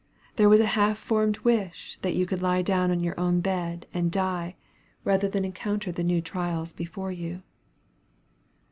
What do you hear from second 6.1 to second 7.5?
trials before you.